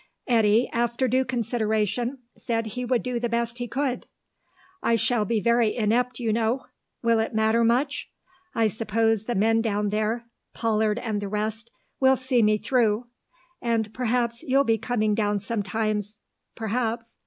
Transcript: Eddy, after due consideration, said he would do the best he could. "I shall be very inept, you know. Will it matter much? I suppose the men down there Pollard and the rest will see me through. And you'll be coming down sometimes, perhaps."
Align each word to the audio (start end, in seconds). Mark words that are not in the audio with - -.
Eddy, 0.25 0.67
after 0.73 1.07
due 1.07 1.23
consideration, 1.23 2.17
said 2.35 2.65
he 2.65 2.83
would 2.83 3.03
do 3.03 3.19
the 3.19 3.29
best 3.29 3.59
he 3.59 3.67
could. 3.67 4.07
"I 4.81 4.95
shall 4.95 5.25
be 5.25 5.39
very 5.39 5.75
inept, 5.75 6.19
you 6.19 6.33
know. 6.33 6.65
Will 7.03 7.19
it 7.19 7.35
matter 7.35 7.63
much? 7.63 8.09
I 8.55 8.67
suppose 8.67 9.25
the 9.25 9.35
men 9.35 9.61
down 9.61 9.89
there 9.89 10.25
Pollard 10.55 10.97
and 10.97 11.21
the 11.21 11.27
rest 11.27 11.69
will 11.99 12.17
see 12.17 12.41
me 12.41 12.57
through. 12.57 13.09
And 13.61 13.95
you'll 14.41 14.63
be 14.63 14.79
coming 14.79 15.13
down 15.13 15.39
sometimes, 15.39 16.17
perhaps." 16.55 17.17